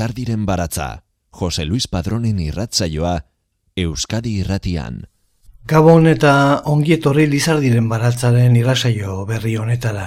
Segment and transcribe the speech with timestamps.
[0.00, 3.18] Lizardiren baratza, Jose Luis Padronen irratzaioa,
[3.76, 5.02] Euskadi irratian.
[5.68, 6.30] Gabon eta
[6.72, 10.06] ongietorri Lizardiren baratzaren irratzaio berri honetara.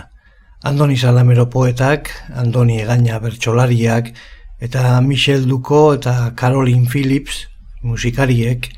[0.65, 4.09] Andoni Salamero poetak, Andoni Egaña bertsolariak,
[4.57, 7.43] eta Michel Duko eta Caroline Phillips
[7.83, 8.71] musikariek,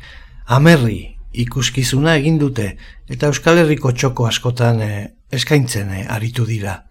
[0.46, 2.74] amerri ikuskizuna egin dute
[3.08, 6.82] eta Euskal Herriko txoko askotan eh, eskaintzen eh, aritu dira.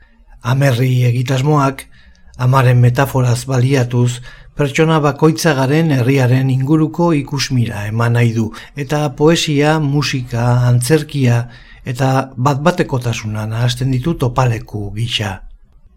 [0.41, 1.91] Amerri egitasmoak,
[2.39, 4.21] amaren metaforaz baliatuz,
[4.55, 11.49] pertsona bakoitzagaren herriaren inguruko ikusmira eman nahi du, eta poesia, musika, antzerkia
[11.85, 15.41] eta bat batekotasuna nahazten ditu topaleku gisa.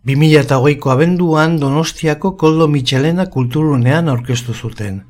[0.08, 5.02] 2008ko abenduan Donostiako Koldo Michelena kulturunean aurkeztu zuten.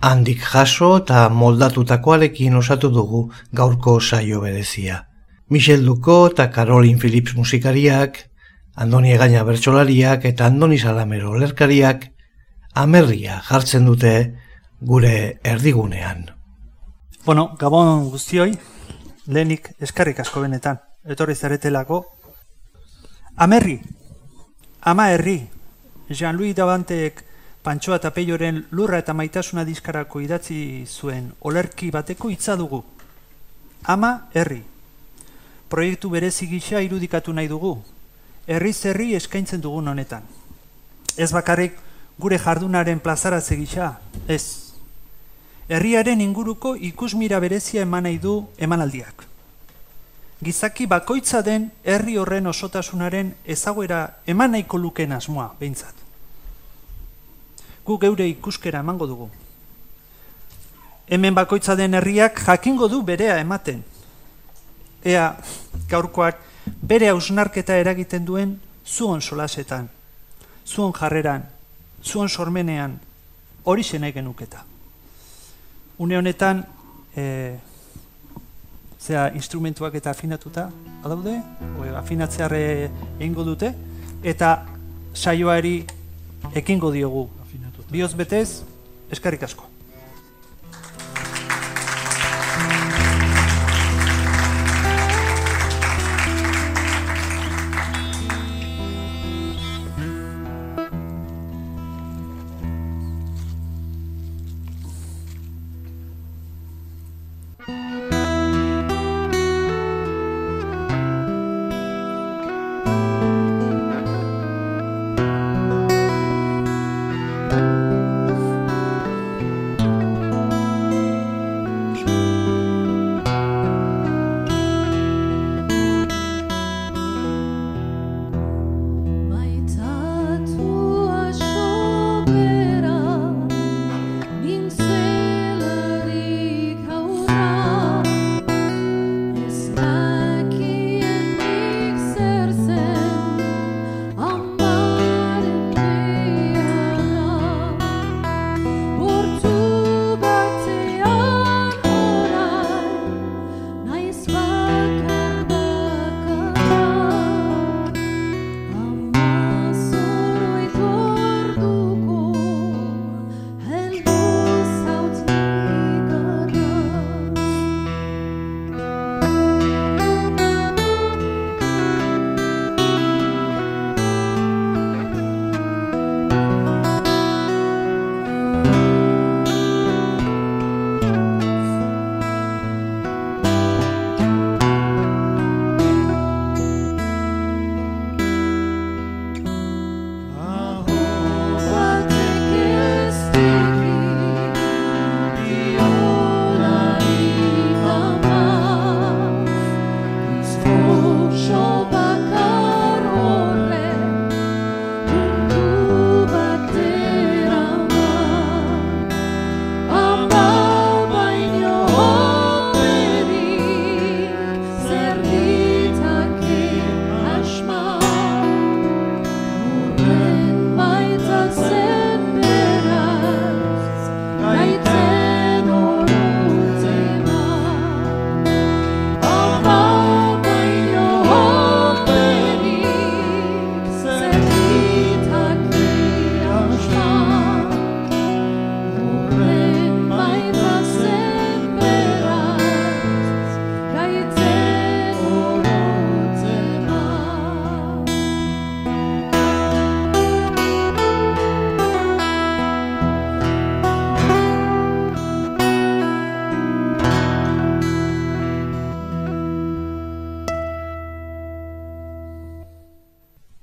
[0.00, 5.02] Handik jaso eta moldatutakoarekin osatu dugu gaurko saio berezia.
[5.50, 8.18] Michel Duko eta Caroline Phillips musikariak,
[8.76, 12.10] Andoni Egaña bertsolariak eta Andoni Salamero lerkariak
[12.74, 14.36] amerria jartzen dute
[14.80, 16.26] gure erdigunean.
[17.24, 18.52] Bueno, gabon guztioi,
[19.26, 22.02] lehenik eskarrik asko benetan, etorri zaretelako.
[23.36, 23.80] Amerri,
[24.82, 25.38] ama herri,
[26.10, 27.24] Jean-Louis Davantek
[27.64, 32.84] Pantsoa eta Peioren lurra eta maitasuna diskarako idatzi zuen olerki bateko hitza dugu.
[33.88, 34.62] Ama herri.
[35.68, 37.80] Proiektu berezi gisa irudikatu nahi dugu,
[38.46, 40.22] herri zerri eskaintzen dugun honetan.
[41.16, 41.78] Ez bakarrik
[42.18, 43.96] gure jardunaren plazaratze gisa,
[44.28, 44.72] ez.
[45.68, 49.24] Herriaren inguruko ikusmira berezia eman nahi du emanaldiak.
[50.44, 55.94] Gizaki bakoitza den herri horren osotasunaren ezaguera eman nahiko luken asmoa, behintzat.
[57.86, 59.30] Gu geure ikuskera emango dugu.
[61.08, 63.82] Hemen bakoitza den herriak jakingo du berea ematen.
[65.04, 65.36] Ea,
[65.88, 66.40] gaurkoak
[66.82, 68.56] bere hausnarketa eragiten duen
[68.86, 69.88] zuon solasetan,
[70.66, 71.44] zuon jarreran,
[72.02, 72.98] zuon sormenean,
[73.64, 74.64] hori zenai genuketa.
[75.98, 76.64] Une honetan,
[77.16, 77.56] e,
[79.00, 80.68] zera, instrumentuak eta afinatuta,
[81.04, 81.38] adaude,
[81.96, 83.72] afinatzeare egingo dute,
[84.22, 84.66] eta
[85.14, 85.78] saioari
[86.54, 87.28] ekingo diogu.
[87.90, 88.62] Bioz betez,
[89.10, 89.75] eskarrik asko.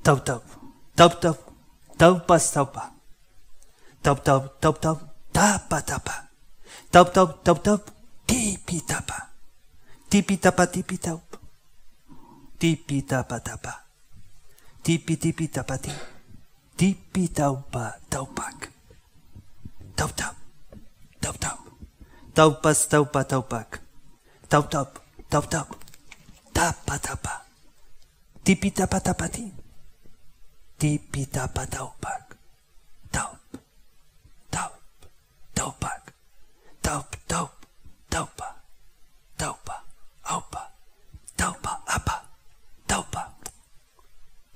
[0.03, 0.43] Taup, taup,
[0.95, 1.37] taup, taup,
[1.97, 2.91] taupaz taupa.
[4.03, 4.99] Taup, taup, taup, taup,
[5.31, 6.27] tapa, tapa.
[6.91, 7.81] Taup, taup, taup, taup,
[8.27, 9.31] tipi, tapa.
[10.09, 11.23] Tipi, tapa, tipi, taup.
[12.59, 13.73] Tipi, tapa, tapa.
[14.83, 15.91] Tipi, tipi, tapa, ti.
[16.75, 18.69] Tipi, taupa, taupak.
[19.95, 20.35] Taup, taup,
[21.21, 21.59] taup, taup.
[22.35, 23.79] Taupaz taupa, taupak.
[24.49, 25.67] Taup, taup, taup, taup.
[26.51, 27.45] Tapa, tapa.
[28.43, 29.62] Tipi, tapa, tapa, ti.
[30.83, 32.35] Tipi, tapa, taupak.
[33.07, 33.39] Taup,
[34.51, 34.83] taup,
[35.55, 36.11] taupak.
[36.83, 37.51] Taup, taup,
[38.11, 38.49] taupa.
[39.39, 39.75] Taupa,
[40.27, 40.61] aupa.
[41.39, 42.15] Taupa, apa.
[42.83, 43.31] Taupa.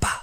[0.04, 0.14] Pa.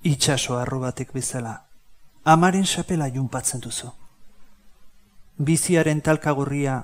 [0.00, 1.60] Itxaso arro batek bezala,
[2.24, 3.92] amaren xapela junpatzen duzu.
[5.40, 6.82] Biziaren talkagorria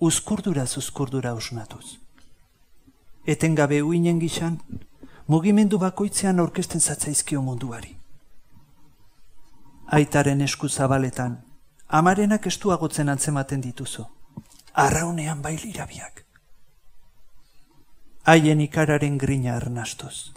[0.00, 1.98] uzkurdura zuzkurdura usnatuz.
[3.26, 4.56] Etengabe uinen gixan,
[5.28, 7.92] mugimendu bakoitzean orkesten zatzaizkio munduari.
[9.92, 11.36] Aitaren esku zabaletan,
[11.88, 14.06] amarenak estuagotzen antzematen dituzu.
[14.72, 16.24] Arraunean bailirabiak.
[18.24, 20.32] Haien ikararen grina arnastuz.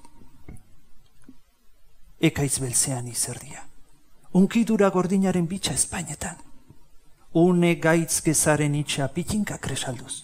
[2.19, 3.69] Ekaiz belzean izerdia.
[4.33, 6.35] Unkidura gordinaren bitxa espainetan.
[7.33, 10.23] Une gaitz gezaren itxa pitinka kresalduz.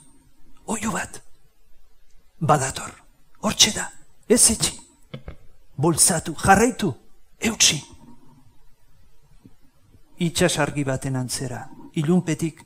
[0.66, 1.22] Oio bat.
[2.40, 2.92] Badator.
[3.42, 3.92] Hortxe da.
[4.30, 4.76] Ez etxi.
[5.78, 6.94] Bolzatu, jarraitu,
[7.40, 7.80] eutxi.
[10.20, 11.64] Itxas argi baten antzera,
[11.96, 12.62] ilunpetik,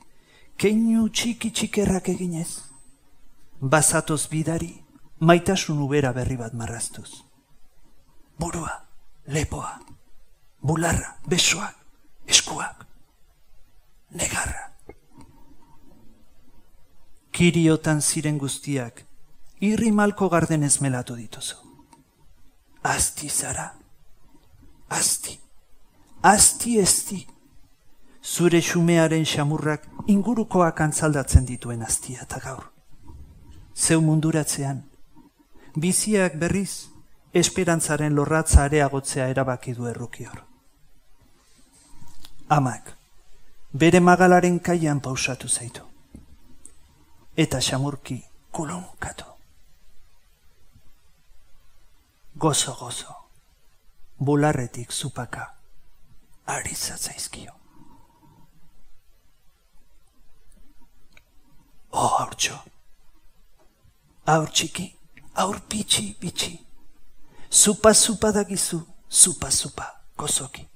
[0.57, 2.49] keinu txiki txikerrak eginez.
[3.61, 4.73] Bazatoz bidari,
[5.19, 7.21] maitasun ubera berri bat marraztuz.
[8.39, 8.73] Burua,
[9.27, 9.77] lepoa,
[10.59, 11.77] bularra, besoak,
[12.27, 12.87] eskuak,
[14.13, 14.69] negarra.
[17.33, 19.03] Kiriotan ziren guztiak,
[19.59, 21.57] irri malko garden ezmelatu dituzu.
[22.83, 23.71] Asti zara,
[24.89, 25.37] asti,
[26.21, 27.19] asti esti,
[28.23, 32.69] zure xumearen xamurrak ingurukoak antzaldatzen dituen astia eta gaur.
[33.75, 34.83] Zeu munduratzean,
[35.75, 36.89] biziak berriz,
[37.33, 40.43] esperantzaren lorratza areagotzea erabaki du errukior.
[42.49, 42.91] Amak,
[43.73, 45.81] bere magalaren kaian pausatu zaitu.
[47.37, 49.25] Eta xamurki kulunkatu.
[52.37, 53.15] Gozo, gozo,
[54.19, 55.55] bularretik zupaka,
[56.45, 57.53] ari zatzaizkio.
[61.91, 62.57] Oh, haurtxo,
[64.25, 64.87] haur txiki,
[65.33, 66.57] haur pitxi, pitxi,
[67.51, 68.81] zupa, zupa dagizu,
[69.11, 69.85] zupa, zupa,
[70.17, 70.67] gozoki.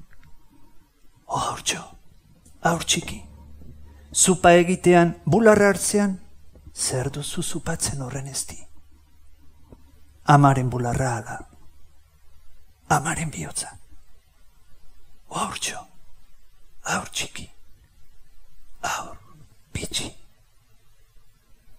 [1.28, 1.97] Oh, haurtxo,
[2.66, 3.20] haur txiki,
[4.14, 6.18] zupa egitean, bularra hartzean,
[6.74, 8.58] zer duzu zupatzen horren ezti.
[10.28, 11.38] Amaren bularra ala,
[12.90, 13.72] amaren bihotza.
[15.32, 15.80] Haurtxo,
[16.90, 17.48] haur txiki,
[18.84, 19.18] haur
[19.74, 20.12] pitxi,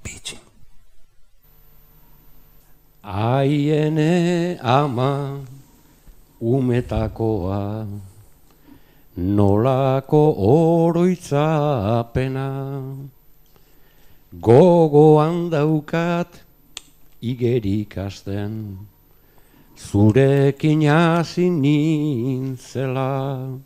[0.02, 0.38] pitxi.
[3.02, 5.40] Aiene ama
[6.40, 7.86] umetakoa
[9.18, 12.50] nolako oroitzapena?
[14.30, 16.46] Gogoan daukat
[17.18, 18.86] igerik asten
[19.74, 23.58] zurekin hasi nintzela.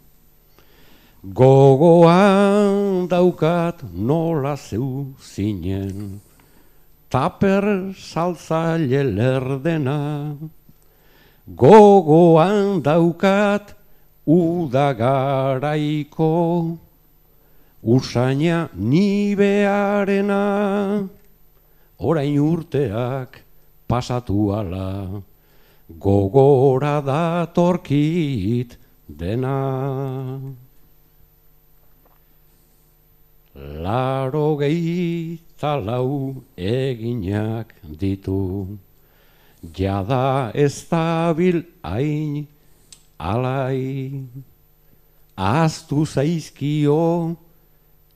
[1.22, 6.20] Gogoan daukat nola zeu zinen
[7.12, 10.32] taper saltzaile lerdena.
[11.46, 13.81] Gogoan daukat
[14.26, 16.78] udagaraiko
[17.82, 20.42] usaina nibearena.
[21.98, 23.42] Orain urteak
[23.88, 25.22] pasatu ala
[25.98, 28.76] gogora datorkit
[29.06, 30.40] dena.
[33.54, 38.78] Laro gehieta lau eginak ditu
[39.60, 42.46] jada ez dabil hain
[43.30, 44.26] alai.
[45.36, 47.36] Aztu zaizkio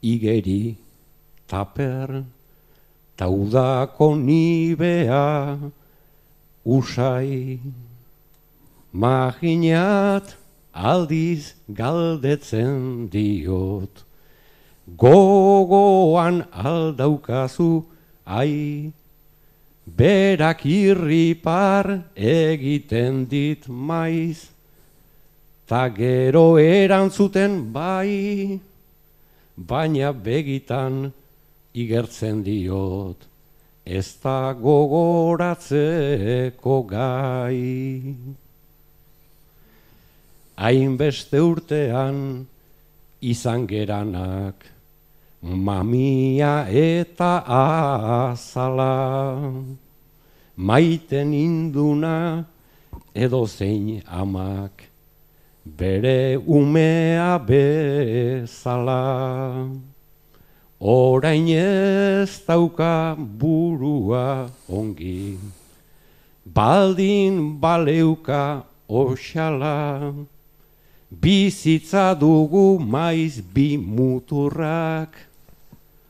[0.02, 0.76] igeri
[1.46, 2.25] taper
[3.16, 5.58] taudako nibea
[6.64, 7.60] usai.
[8.92, 10.36] Maginat
[10.72, 14.04] aldiz galdetzen diot
[15.02, 17.84] gogoan aldaukazu
[18.25, 18.92] ai.
[19.86, 24.55] Berak irripar egiten dit maiz
[25.66, 28.61] ta gero erantzuten bai,
[29.56, 31.12] baina begitan
[31.75, 33.16] igertzen diot,
[33.85, 35.75] ez da gogoratzeko
[36.87, 38.14] gai.
[40.56, 42.46] Hainbeste urtean
[43.20, 44.54] izan geranak,
[45.42, 47.42] mamia eta
[48.30, 48.94] azala,
[50.56, 52.46] maiten induna
[53.12, 54.95] edo zein amak,
[55.66, 59.02] bere umea bezala.
[60.78, 65.38] Orain ez dauka burua ongi,
[66.44, 70.12] baldin baleuka oxala,
[71.11, 75.16] bizitza dugu maiz bi muturrak,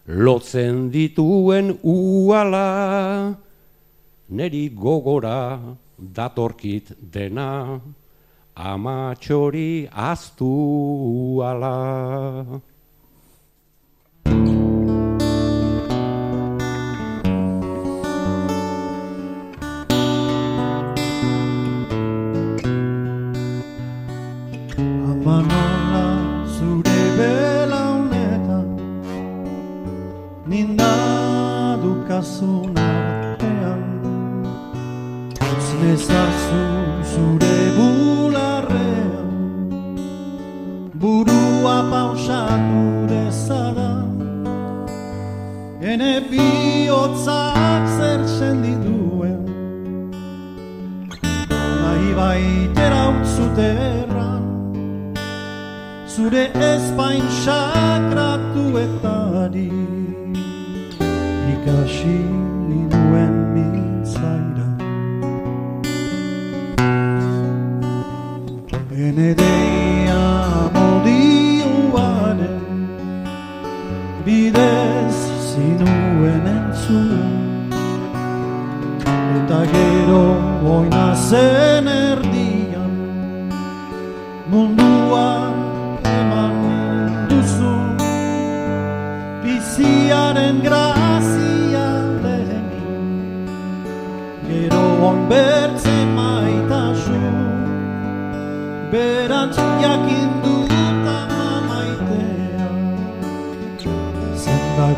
[0.06, 3.36] lotzen dituen uala,
[4.28, 5.62] neri gogora
[5.96, 7.80] datorkit dena,
[8.56, 12.60] amatxori aztu ala.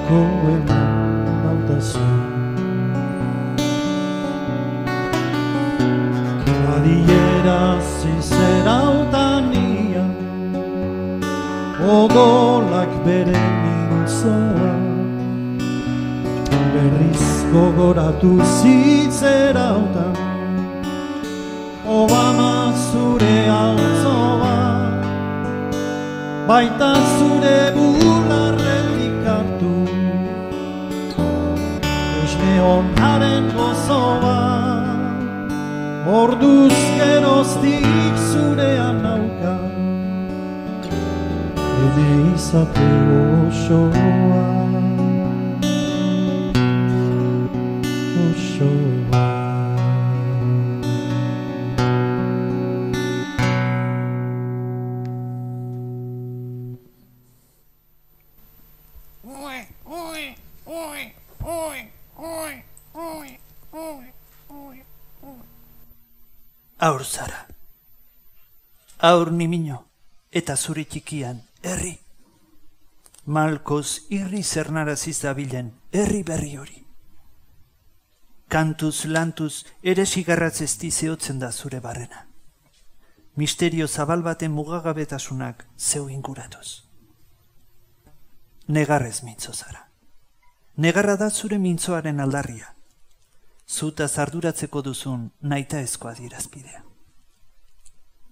[0.09, 2.01] Zendako eman bautazu
[6.75, 7.61] Adiera
[7.97, 10.05] zizerautania
[11.97, 14.73] Ogolak bere mintzoa
[16.73, 20.15] Berriz gogoratu zitzerautan
[21.87, 22.53] Obama
[22.91, 24.57] zure altzoa
[26.49, 27.59] Baita zure
[33.29, 34.39] honaren gozoa
[36.07, 39.59] Orduz geroztik zurean nauka.
[41.85, 42.89] Ene izate
[43.49, 44.58] Osoa
[66.89, 67.47] Aur zara.
[68.99, 69.79] Aur nimino,
[70.41, 71.99] eta zure txikian, herri.
[73.37, 76.79] Malkoz irri zernaraziz dabilen, herri berri hori.
[78.49, 82.25] Kantuz, lantuz, ere sigarratz zehotzen da zure barrena.
[83.37, 86.85] Misterio zabal baten mugagabetasunak zeu inguratuz.
[88.67, 89.85] Negarrez mintzo zara.
[90.77, 92.78] Negarra da zure mintzoaren aldarria.
[93.69, 96.83] Zuta zarduratzeko duzun naita ezkoa dirazpidea.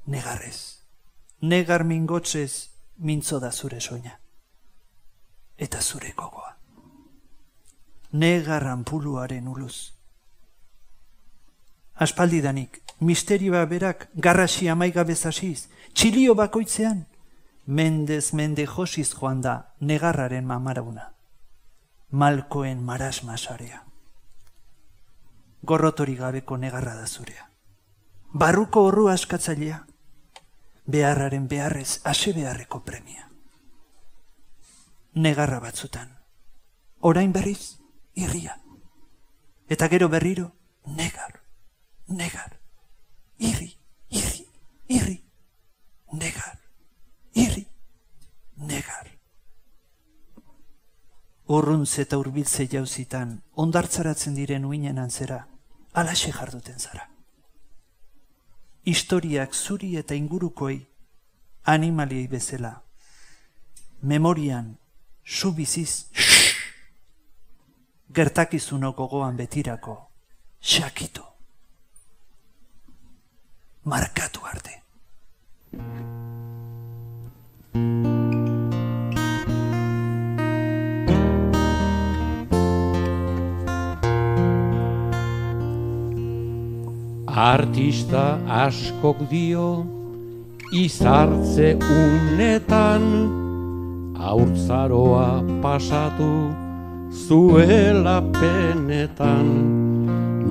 [0.06, 0.80] Negarrez.
[1.42, 4.18] Negar mingotzez mintzo da zure soina.
[5.58, 6.56] Eta zure gogoa.
[8.12, 9.92] Negar anpuluaren uluz.
[11.94, 17.04] Aspaldidanik, misterioa berak garrasi amaigabez hasiz, txilio bakoitzean,
[17.66, 21.10] mendez mende josiz joan da negarraren mamarauna.
[22.10, 23.85] Malkoen marasmasarea
[25.62, 27.50] gorrotori gabeko negarra da zurea.
[28.32, 29.86] Barruko horru askatzailea,
[30.86, 33.30] beharraren beharrez ase beharreko premia.
[35.14, 36.10] Negarra batzutan,
[37.00, 37.78] orain berriz,
[38.14, 38.58] irria.
[39.68, 40.52] Eta gero berriro,
[40.84, 41.40] negar,
[42.06, 42.60] negar,
[43.38, 43.72] irri,
[44.10, 44.46] irri,
[44.88, 45.18] irri,
[46.12, 46.60] negar,
[47.34, 47.66] irri,
[48.56, 49.05] negar.
[51.46, 55.44] Urruntz eta urbiltze jauzitan, ondartzaratzen diren uinen antzera,
[55.94, 57.06] alaxe jarduten zara.
[58.86, 60.80] Historiak zuri eta ingurukoi
[61.66, 62.82] animaliei bezala.
[64.02, 64.76] Memorian,
[65.24, 66.06] zu biziz,
[68.10, 69.96] gertakizunok gogoan betirako,
[70.60, 71.24] xakito.
[73.84, 74.82] Markatu arte.
[87.36, 89.84] Artista askok dio
[90.72, 93.04] izartze unetan
[94.16, 96.30] Aurtzaroa pasatu
[97.12, 99.52] zuela penetan.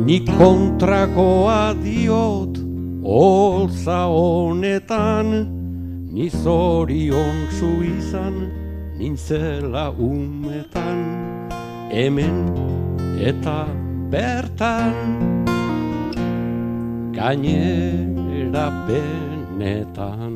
[0.05, 2.61] Ni kontrakoa diot
[3.01, 5.33] holtza honetan
[6.13, 8.51] Ni zorion zu izan
[8.99, 11.01] nintzela umetan.
[11.89, 12.45] Hemen
[13.17, 13.65] eta
[14.13, 15.34] bertan
[17.15, 20.35] gainera benetan.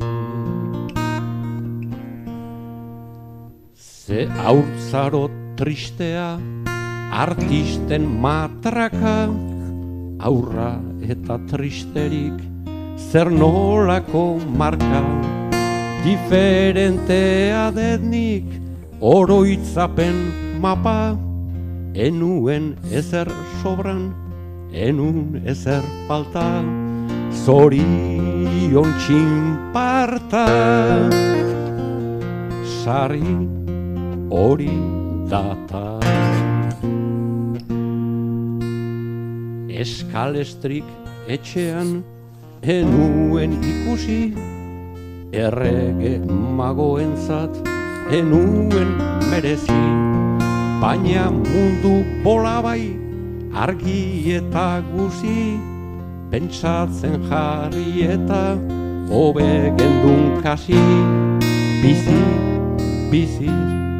[3.76, 6.38] Ze aurtzaro tristea,
[7.12, 9.28] artisten matraka,
[10.24, 10.72] aurra
[11.04, 12.40] eta tristerik,
[13.10, 14.24] zer nolako
[14.56, 15.02] marka,
[16.04, 18.48] diferentea denik,
[19.00, 20.16] oroitzapen
[20.64, 21.12] mapa,
[21.94, 23.28] enuen ezer
[23.60, 24.10] sobran,
[24.72, 26.62] enun ezer falta,
[27.44, 30.44] zorion txinparta.
[32.80, 33.34] Sari
[34.30, 34.76] hori
[35.30, 35.98] data.
[39.80, 40.86] Eskalestrik
[41.28, 42.00] etxean
[42.62, 44.22] enuen ikusi,
[45.32, 46.18] errege
[46.58, 47.60] magoentzat
[48.12, 48.96] enuen
[49.30, 49.82] merezi,
[50.82, 52.99] baina mundu bola bai
[53.52, 55.58] argi eta guzi,
[56.30, 58.54] pentsatzen jarri eta
[59.10, 60.78] hobe gendun kasi,
[61.82, 62.20] bizi,
[63.10, 63.50] bizi,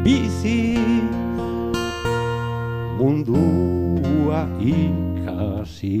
[0.03, 0.79] bizi,
[2.97, 5.99] mundua ikasi.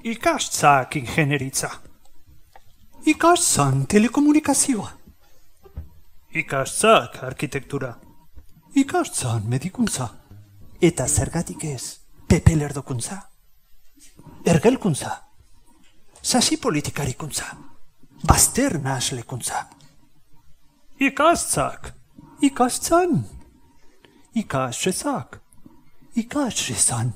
[0.00, 1.68] Ikastzak ingenieritza.
[3.04, 4.99] Ikastzan telekomunikazioa.
[6.32, 7.94] Ikastzak arkitektura.
[8.74, 10.08] Ikastzan medikuntza.
[10.80, 13.16] Eta zergatik ez, pepelerdokuntza.
[14.46, 15.10] Ergelkuntza.
[16.22, 17.44] Sasi politikarikuntza.
[18.28, 19.64] Bazter nahaslekuntza.
[21.00, 21.94] Ikastzak.
[22.40, 23.26] Ikastzan.
[24.34, 25.40] Ikastzak.
[26.14, 27.12] Ikastzan.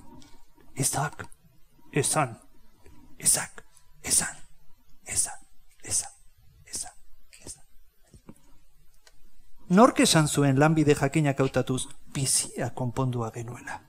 [0.77, 1.27] Ezak.
[1.93, 2.39] Ezan.
[3.19, 3.65] Ezak.
[4.03, 4.37] Ezan.
[5.07, 5.39] Ezan.
[5.85, 6.11] Ezan.
[6.67, 6.93] Ezan.
[7.45, 7.63] Ezan.
[9.69, 13.81] Nork esan zuen lanbide jakinak hautatuz bizia konpondua genuela.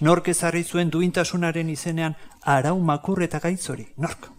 [0.00, 3.88] Nork ezarri zuen duintasunaren izenean arau makur eta gaitzori.
[3.96, 4.30] Nork.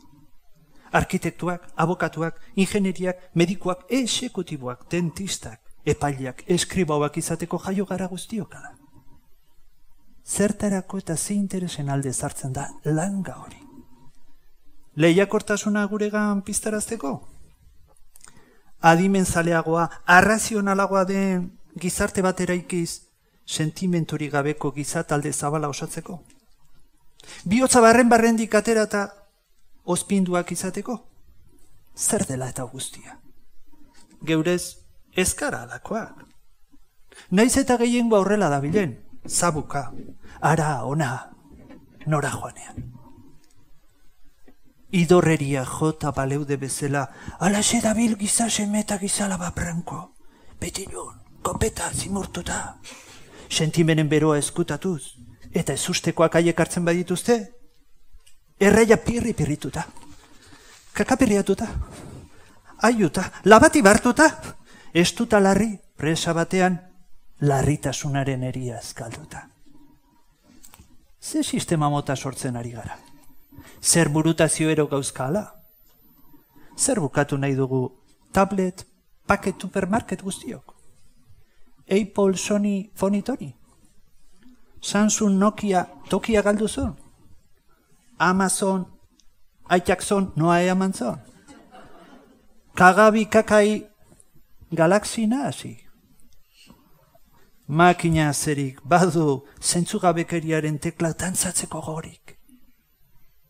[0.92, 8.72] Arkitektuak, abokatuak, ingenieriak, medikuak, esekutiboak, dentistak, epaileak, eskribauak izateko jaio gara guztiokala.
[10.26, 13.60] Zertarako eta ze interesen alde sartzen da langa hori.
[14.96, 17.35] Lehiakortasuna guregan piztarazteko?
[18.86, 21.46] Adimen zaleagoa, arrazionalagoa den
[21.82, 23.02] gizarte bat eraikiz,
[23.46, 26.20] sentimenturi gabeko gizatalde zabala osatzeko?
[27.50, 29.04] Biotza barren barrendik atera eta
[29.96, 31.00] ospinduak izateko?
[31.96, 33.18] Zer dela eta guztia?
[34.22, 34.78] Geurez,
[35.16, 36.26] ezkara alakoak.
[37.32, 39.88] Naiz eta gehiengo aurrela dabilen, zabuka,
[40.42, 41.12] ara, ona,
[42.06, 42.95] nora joanean.
[44.96, 47.02] Idorreria jota baleude bezala,
[47.44, 49.98] alaxe dabil gizaseme eta gizala bapranko.
[50.60, 52.78] Beti nun, kopeta zimurtuta.
[53.50, 55.02] Sentimenen beroa eskutatuz,
[55.52, 57.36] eta ezustekoak aiek hartzen badituzte,
[58.60, 59.84] erraia pirri pirrituta.
[60.96, 61.68] Kakapirriatuta.
[62.88, 64.30] Aiuta, labati bartuta.
[64.94, 66.80] Estuta larri, presa batean,
[67.42, 69.50] larritasunaren eria eskalduta.
[71.20, 73.05] Ze sistema mota sortzen ari gara?
[73.86, 75.44] Zer burutazio ero gauzkala?
[76.78, 77.82] Zer bukatu nahi dugu
[78.34, 78.86] tablet,
[79.28, 80.74] paket supermarket guztiok?
[81.88, 83.54] Apple, Sony, Fonitoni?
[84.82, 86.88] Samsung, Nokia, Tokia galduzu?
[88.18, 88.86] Amazon,
[89.70, 91.20] Aitxakzon, noa eaman zon?
[92.76, 93.88] Kagabi, kakai,
[94.72, 95.86] galaxi nahasi?
[97.68, 102.35] makina zerik badu zentzugabekeriaren tekla dantzatzeko gorik.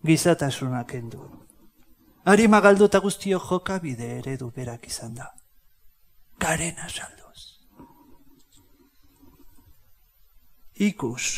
[0.05, 1.23] Gizatasunak endu.
[2.25, 5.27] Arima galdu eta guztio jokabide eredu berak izan da.
[6.39, 7.41] Garen asalduz.
[10.87, 11.29] Ikus.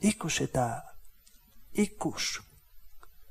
[0.00, 0.66] Ikus eta
[1.84, 2.38] ikus.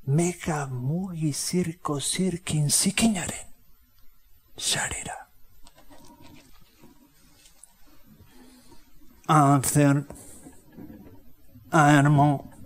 [0.05, 3.47] Mega mugi zirko zirkin zikinaren.
[4.57, 5.17] Sarera.
[9.27, 10.03] Anzer.
[11.71, 12.56] Armo.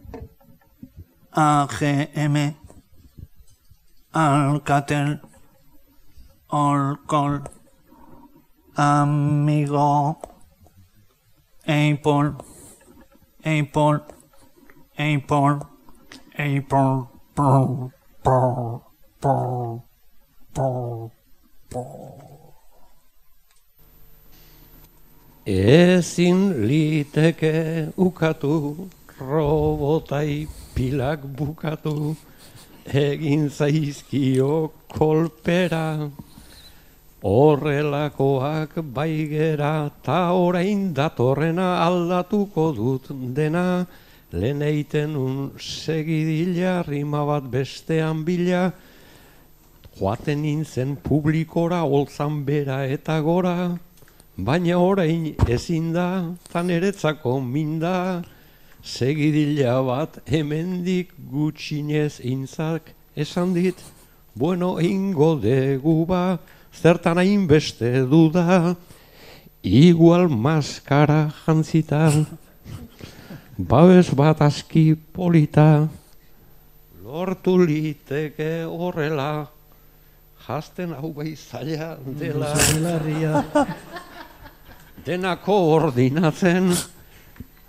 [1.36, 2.56] AGM.
[4.14, 5.20] Alcatel.
[6.52, 7.42] Alcohol.
[8.78, 10.18] Amigo.
[11.68, 12.36] Apple.
[13.46, 14.00] Apple.
[14.98, 15.70] Apple.
[16.38, 17.12] Apple.
[17.34, 18.82] Brr, brr,
[19.22, 19.82] brr,
[20.54, 21.12] brr,
[21.70, 22.32] brr.
[25.46, 28.90] Ezin liteke ukatu,
[29.22, 32.16] robotai pilak bukatu,
[32.86, 36.10] egin zaizkio kolpera.
[37.22, 43.86] Horrelakoak baigera, ta orain datorrena aldatuko dut dena,
[44.34, 48.72] lehen eiten un segidila, rima bat bestean bila,
[50.00, 53.78] joaten nintzen publikora, olzan bera eta gora,
[54.42, 58.24] Baina orain ezin da, tan eretzako minda,
[58.84, 63.78] segidila bat hemendik gutxinez intzak esan dit,
[64.34, 66.40] bueno ingo degu ba,
[66.74, 68.76] zertan hainbeste duda,
[69.64, 72.10] igual maskara jantzita,
[73.58, 75.88] babes bat aski polita,
[77.12, 79.50] lortu liteke horrela,
[80.48, 82.54] jasten hau bai zaila dela.
[85.06, 86.72] dena koordinatzen,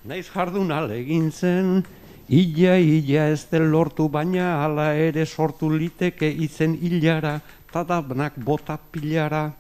[0.05, 1.85] naiz jardun egin zen,
[2.29, 7.41] Illa, illa ez del lortu baina hala ere sortu liteke izen hilara,
[7.73, 9.53] tadabnak bota pilara.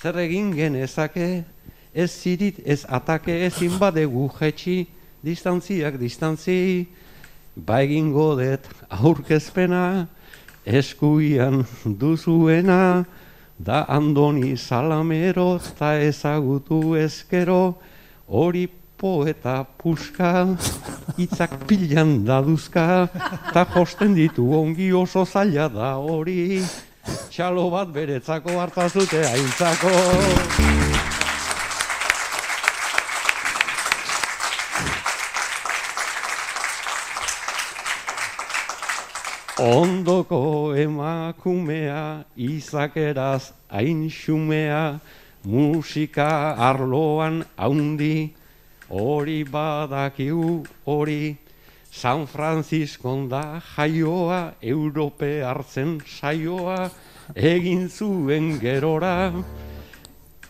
[0.00, 1.44] Zer egin genezake,
[1.92, 4.86] ez zirit, ez atake, ez inbadegu jetxi,
[5.20, 6.88] distantziak distantzi,
[7.54, 10.08] ba egin godet aurkezpena,
[10.64, 13.04] eskuian duzuena,
[13.58, 17.76] da andoni salamero eta ezagutu ezkero
[18.26, 18.66] hori
[19.02, 20.46] poeta puska
[21.18, 23.08] hitzak pilan daduzka
[23.50, 26.62] eta josten ditu ongi oso zaila da hori.
[27.02, 29.90] Txalo bat beretzako hartazute aintzako.
[39.62, 45.00] Ondoko emakumea, izakeraz hain xumea,
[45.42, 48.34] musika arloan haundi,
[48.92, 51.36] hori badakiu hori,
[51.90, 56.90] San Francisco da jaioa, Europe hartzen saioa,
[57.34, 59.32] egin zuen gerora,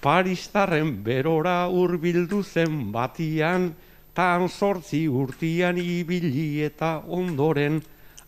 [0.02, 3.68] Paristarren berora hurbildu zen batian,
[4.14, 7.78] tan sortzi urtian ibili eta ondoren,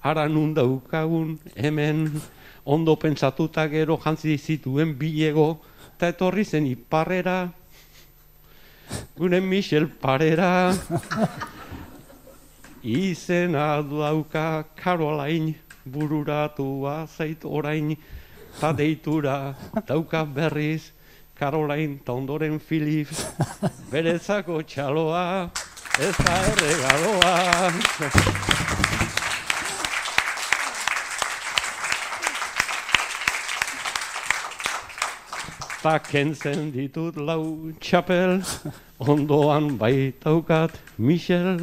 [0.00, 2.06] ara nun daukagun hemen.
[2.64, 5.58] Ondo pentsatuta gero jantzi zituen bilego
[5.96, 7.50] eta etorri zen iparrera
[9.16, 10.74] gure Michel parera.
[12.82, 17.96] Izena dauka Caroline bururatua zait orain.
[18.56, 19.54] Eta deitura
[19.86, 20.92] dauka berriz
[21.34, 23.10] Caroline eta ondoren Philip
[23.90, 25.50] berezako txaloa
[25.98, 27.34] ez da erregaloa
[35.84, 38.38] Ta kentzen ditut lau txapel,
[39.04, 41.58] ondoan baitaukat Michel,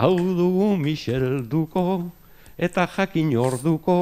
[0.00, 2.08] hau dugu Michel duko,
[2.56, 3.98] eta jakin orduko,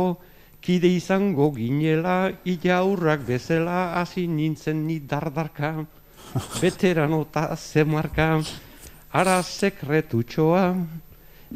[0.63, 5.73] kide izango ginela, ila aurrak bezala, hasi nintzen ni dardarka,
[6.63, 8.29] veterano eta zemarka,
[9.11, 10.65] ara sekretutxoa,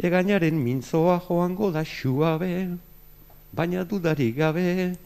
[0.02, 2.52] egainaren mintzoa joango da xuabe,
[3.54, 4.98] baina dudarik gabe,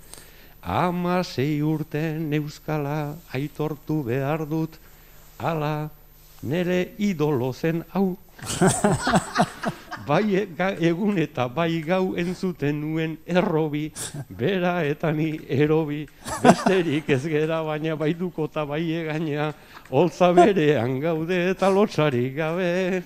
[0.66, 4.74] Ama sei urten euskala aitortu behar dut,
[5.38, 5.88] ala
[6.42, 8.16] nere idolo zen hau.
[10.08, 10.42] bai
[10.82, 13.92] egun eta bai gau entzuten nuen errobi,
[14.28, 16.02] bera eta ni erobi,
[16.42, 19.52] besterik ez gera baina bai duko eta bai egaina,
[19.90, 23.02] holtza berean gaude eta lotxarik gabe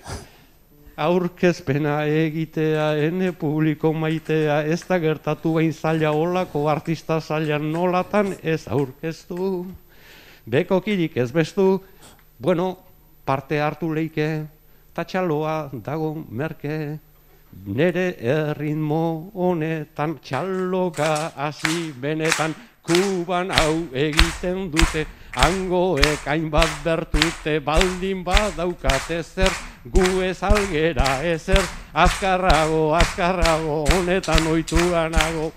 [1.00, 8.66] aurkezpena egitea, ene publiko maitea, ez da gertatu bain zaila olako artista zaila nolatan ez
[8.68, 9.64] aurkeztu.
[10.50, 11.80] Beko kirik ez bestu,
[12.40, 12.78] Bueno,
[13.28, 14.46] parte hartu leike,
[14.96, 16.96] ta txaloa dago merke,
[17.68, 25.04] nere erritmo honetan txaloka hasi benetan, kuban hau egiten dute,
[25.36, 29.52] hangoek hainbat bertute, baldin badaukate zer,
[29.84, 31.62] gu ez algera ezer,
[31.92, 35.52] azkarrago, azkarrago, honetan oituanago.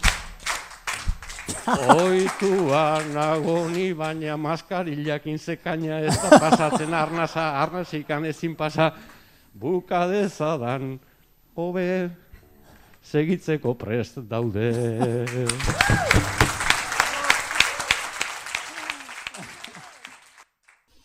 [1.95, 8.91] Oitua nago ni baina maskarillakin zekaina ez da pasatzen arnasa, arnasikan ezin pasa
[9.53, 10.99] buka dezadan
[11.55, 12.09] hobe
[13.03, 14.71] segitzeko prest daude.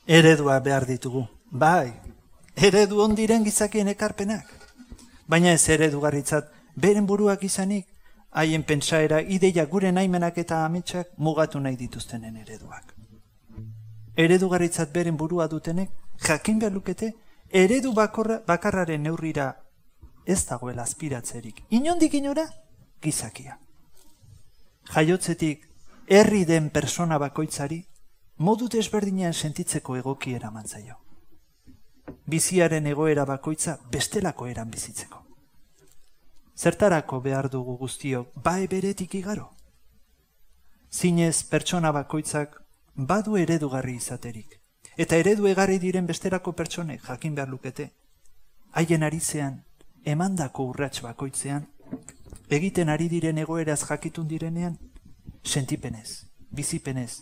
[0.08, 1.26] Eredua behar ditugu.
[1.50, 1.92] Bai,
[2.58, 4.46] eredu ondiren gizakien ekarpenak.
[5.28, 7.86] Baina ez eredugarritzat beren buruak izanik,
[8.30, 12.94] haien pentsaera ideia gure naimenak eta ametsak mugatu nahi dituztenen ereduak.
[14.16, 15.90] Eredugarritzat beren burua dutenek,
[16.26, 17.12] jakin behar lukete,
[17.50, 19.54] eredu bakorra, bakarraren neurrira
[20.26, 21.62] ez dagoela aspiratzerik.
[21.70, 22.48] Inondik inora,
[23.02, 23.58] gizakia.
[24.94, 25.68] Jaiotzetik,
[26.08, 27.84] herri den persona bakoitzari,
[28.38, 30.66] modu desberdinean sentitzeko egoki eraman.
[32.26, 35.22] Biziaren egoera bakoitza bestelako eran bizitzeko.
[36.58, 39.50] Zertarako behar dugu guztiok bae beretik igaro?
[40.90, 42.56] Zinez pertsona bakoitzak
[42.94, 44.58] badu eredugarri izaterik.
[44.96, 47.90] Eta eredu egarri diren besterako pertsonek jakin behar lukete.
[48.72, 49.60] Haien arizean,
[50.04, 51.68] emandako urrats bakoitzean,
[52.50, 54.78] egiten ari diren egoeraz jakitun direnean,
[55.44, 57.20] sentipenez, bizipenez,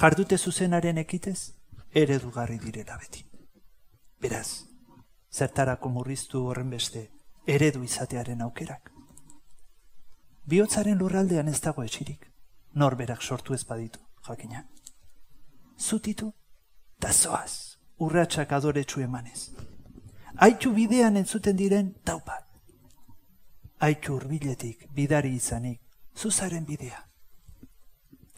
[0.00, 1.52] jardute zuzenaren ekitez,
[1.94, 3.24] eredugarri direla beti.
[4.24, 4.64] Beraz,
[5.36, 7.00] zertarako murriztu horren beste,
[7.54, 8.86] eredu izatearen aukerak.
[10.48, 12.24] Biotzaren lurraldean ez dago esirik,
[12.72, 14.62] norberak sortu ez baditu, jakina.
[15.76, 16.30] Zutitu,
[16.98, 19.50] da zoaz, urratsak adoretsu emanez.
[20.48, 22.48] Aitu bidean entzuten diren taupat.
[23.84, 25.82] Aitu urbiletik, bidari izanik,
[26.16, 27.04] zuzaren bidea.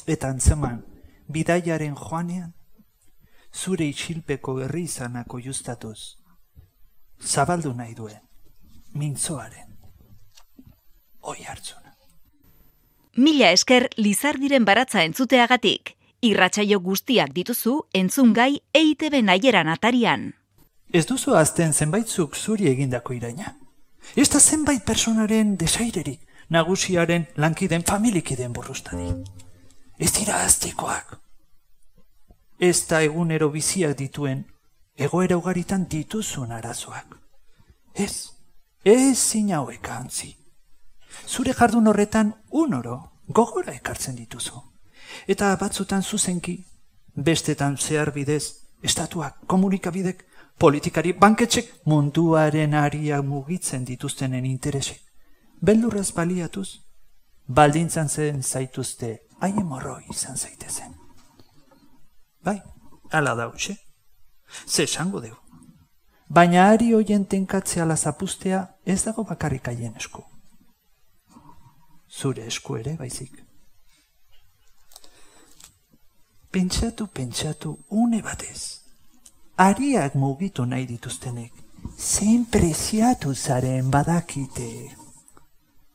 [0.07, 0.83] Eta antzeman,
[1.31, 2.56] bidaiaren joanean,
[3.57, 5.99] zure itxilpeko herri izanako justatuz,
[7.23, 8.21] zabaldu nahi duen,
[8.93, 9.77] mintzoaren,
[11.23, 11.95] oi hartzuna.
[13.17, 15.95] Mila esker Lizardiren baratza entzuteagatik.
[16.27, 20.31] Irratsaio guztiak dituzu entzungai EITB naieran atarian.
[20.93, 23.55] Ez duzu azten zenbaitzuk zuri egindako iraina.
[24.17, 29.09] Ez da zenbait personaren desairerik, nagusiaren lankiden familikiden burrustadi.
[29.99, 31.17] Ez dira aztikoak.
[32.59, 34.45] Ez da egunero biziak dituen,
[34.97, 37.19] egoera ugaritan dituzun arazoak.
[37.95, 38.31] Ez,
[38.85, 40.35] ez zinauek antzi.
[41.27, 42.97] Zure jardun horretan unoro
[43.29, 44.63] gogora ekartzen dituzu.
[45.27, 46.57] Eta batzutan zuzenki,
[47.15, 48.45] bestetan zehar bidez,
[48.83, 50.25] estatuak, komunikabidek,
[50.59, 55.01] politikari, banketxek munduaren aria mugitzen dituztenen interesek.
[55.61, 56.69] Beldurraz baliatuz,
[57.47, 60.96] baldintzan zen zaituzte haien morroi izan zaitezen.
[62.47, 62.63] Bai,
[63.11, 63.75] ala da utxe.
[64.67, 65.35] Ze esango deu.
[66.29, 70.23] Baina ari hoien tenkatzea lazapustea ez dago bakarrik haien esku.
[72.09, 73.43] Zure esku ere baizik.
[76.51, 78.81] Pentsatu, pentsatu, une batez.
[79.57, 81.53] Ariak mugitu nahi dituztenek.
[81.99, 84.71] Zein preziatu zaren badakite.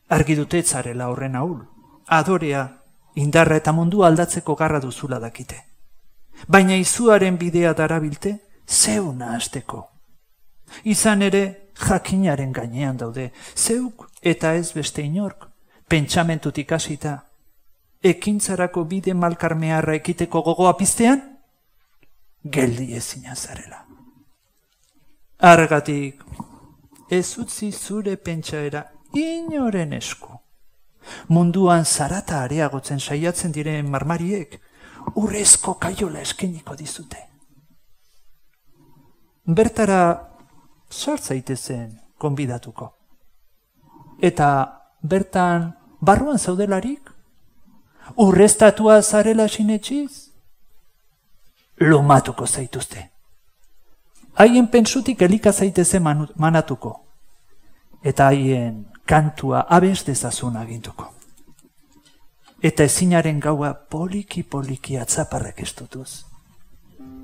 [0.09, 1.59] Argi dute zarela horren ahul.
[2.07, 2.67] Adorea,
[3.15, 5.70] indarra eta mundu aldatzeko garra duzula dakite.
[6.47, 9.87] Baina izuaren bidea darabilte, zeuna hasteko.
[10.83, 15.47] Izan ere, jakinaren gainean daude, zeuk eta ez beste inork,
[15.89, 17.17] pentsamentutik hasita,
[18.01, 21.21] ekintzarako bide malkarmearra ekiteko gogoa piztean,
[22.43, 23.85] geldi ezina zarela.
[25.41, 26.23] Argatik,
[27.09, 30.37] ez utzi zure pentsaera inoren esku.
[31.27, 34.59] Munduan zarata areagotzen saiatzen diren marmariek,
[35.15, 37.17] urrezko kaiola eskeniko dizute.
[39.45, 40.01] Bertara
[40.89, 42.93] sartzaitezen konbidatuko.
[44.21, 44.47] Eta
[45.01, 47.09] bertan barruan zaudelarik,
[48.17, 50.29] urreztatua zarela sinetxiz,
[51.79, 53.09] lomatuko zaituzte.
[54.37, 56.93] Haien pentsutik elika zaiteze manatuko,
[58.03, 61.20] eta haien kantua abez dezazun agintuko.
[62.61, 66.25] Eta ezinaren gaua poliki-poliki atzaparrak estutuz.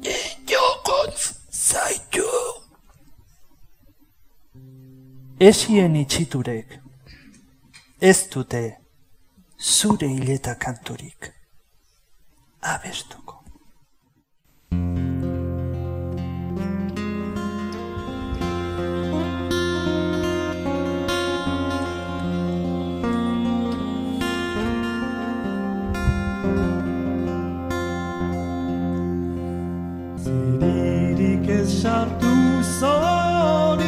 [0.02, 2.26] Inokontz zaitu!
[5.40, 6.80] Esien itxiturek,
[8.02, 8.64] ez dute
[9.62, 11.30] zure hileta kanturik
[12.62, 13.44] abestuko.
[31.68, 32.34] sartu
[32.80, 33.88] zoriari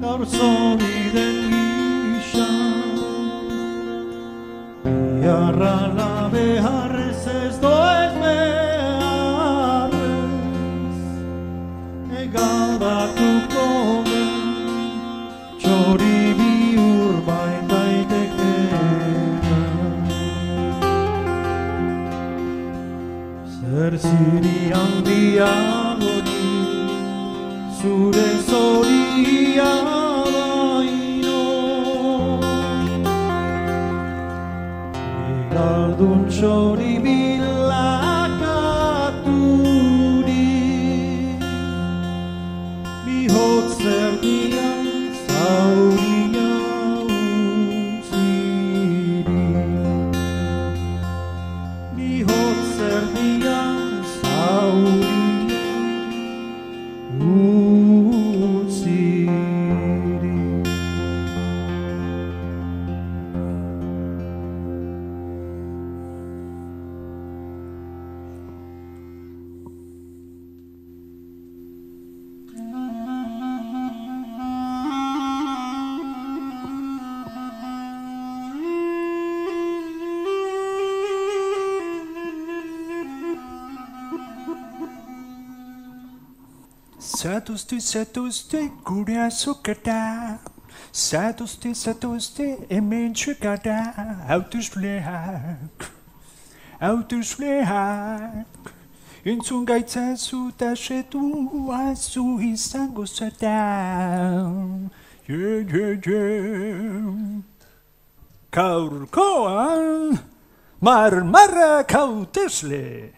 [0.00, 2.50] Gaur zori den gisa
[5.22, 6.07] Iarra
[87.48, 90.38] Zatuzte, zatuzte, gure azokata.
[90.92, 93.76] Zatuzte, zatuzte, hemen txekata.
[94.28, 95.86] Hautuzleak,
[96.76, 98.68] hautuzleak.
[99.24, 103.56] Entzun gaitzazu eta setu azu izango zata.
[105.24, 106.22] Je, je, je.
[108.52, 110.18] Kaurkoan,
[110.82, 113.17] marmarrak hautezle.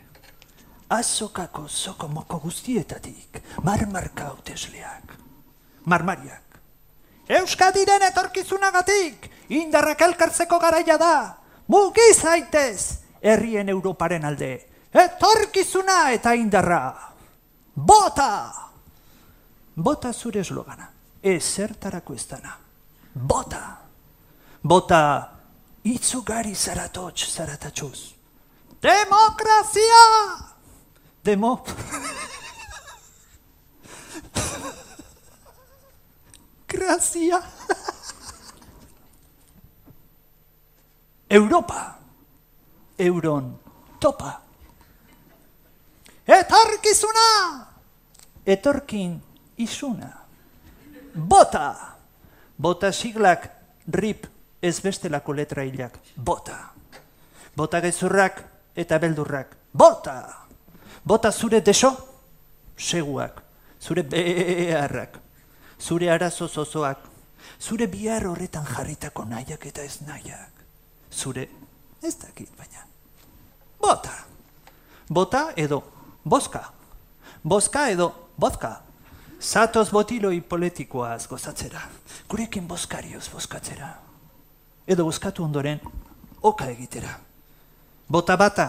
[0.90, 5.12] Azokako zoko moko guztietatik, marmarka hautesleak.
[5.85, 6.59] Marmariak.
[7.31, 11.14] Euskadiren etorkizunagatik, indarrak elkartzeko garaia da.
[11.70, 14.50] Mugi zaitez, herrien Europaren alde.
[14.90, 16.83] Etorkizuna eta indarra.
[17.74, 18.50] Bota!
[19.76, 20.90] Bota zure eslogana.
[21.22, 22.57] Ezertarako ez dana.
[23.14, 23.64] Bota!
[24.62, 25.03] Bota
[25.85, 27.98] itzugari zaratotx zaratatxuz.
[28.83, 30.49] Demokrazia!
[31.24, 31.64] Demo...
[36.66, 37.42] Grazia.
[41.28, 41.98] Europa.
[42.98, 43.59] Euron
[44.00, 44.40] topa.
[46.26, 47.66] Etorkizuna!
[48.46, 49.22] Etorkin
[49.56, 50.11] izuna.
[51.14, 51.96] Bota!
[52.56, 53.48] Bota siglak
[53.92, 54.26] rip
[54.62, 55.98] ez bestelako letra hilak.
[56.16, 56.59] Bota.
[57.56, 58.44] Bota gezurrak
[58.76, 59.56] eta beldurrak.
[59.72, 60.39] Bota!
[61.04, 61.96] Bota zure deso,
[62.76, 63.42] seguak,
[63.80, 65.18] zure beharrak,
[65.80, 66.98] zure arazo zozoak,
[67.60, 70.64] zure bihar horretan jarritako nahiak eta ez nahiak,
[71.10, 71.48] zure,
[72.02, 72.84] ez dakit baina,
[73.80, 74.12] bota,
[75.08, 75.82] bota edo,
[76.24, 76.62] boska,
[77.42, 78.74] boska edo, bozka,
[79.40, 81.80] zatoz botiloi politikoaz gozatzera,
[82.28, 83.94] gurekin boskarioz boskatzera,
[84.86, 85.80] edo boskatu ondoren,
[86.42, 87.16] oka egitera,
[88.08, 88.68] bota bata,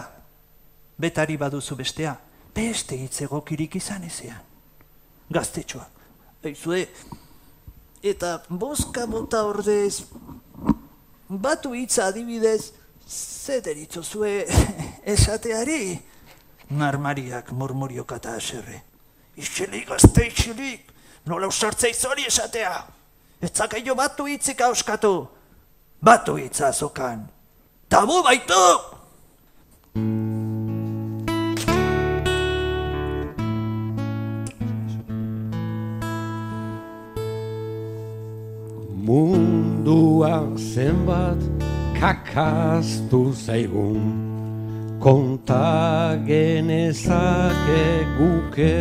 [1.02, 2.14] betari baduzu bestea,
[2.54, 4.38] beste hitz egokirik izan ezean.
[5.32, 5.88] Gaztetxoa.
[6.46, 6.82] Eizue,
[8.02, 10.04] eta boska bota ordez,
[11.28, 12.72] batu hitza adibidez,
[13.06, 13.62] zer
[14.02, 14.46] zue
[15.14, 15.98] esateari,
[16.70, 18.82] narmariak murmuriok eta aserre.
[19.36, 20.90] Ixilik, gazte ixilik,
[21.26, 22.74] nola usartzei zori esatea.
[23.40, 25.28] Ez zakaio batu hitzik auskatu,
[26.00, 27.26] batu hitza azokan.
[27.88, 28.62] Tabu baitu!
[39.12, 41.36] Mundua zenbat
[41.92, 44.00] kakaztu zaigun.
[45.04, 48.80] Konta genezake guke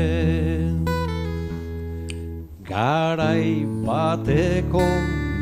[2.63, 4.87] Garai bateko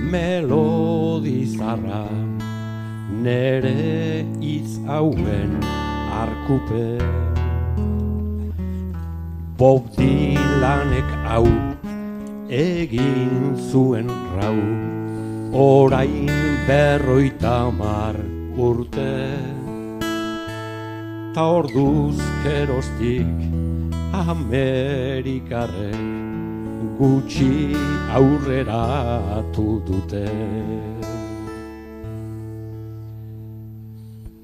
[0.10, 2.10] melodizarra
[3.22, 5.54] Nere hitz hauen
[6.22, 6.98] arkupe.
[9.54, 11.46] Bob Dylanek hau
[12.50, 14.10] egin zuen
[14.40, 14.60] rau
[15.54, 16.30] orain
[16.68, 18.16] berroita mar
[18.68, 19.18] urte.
[21.34, 23.38] Ta orduz kerostik
[24.14, 26.00] Amerikarrek
[27.00, 27.56] gutxi
[28.20, 30.30] aurreratu dute.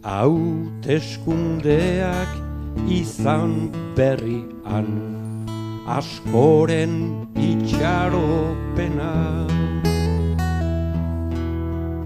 [0.06, 2.30] Hauteskundeak
[3.02, 4.90] izan berrian
[5.98, 6.94] askoren
[7.50, 9.16] itxaropena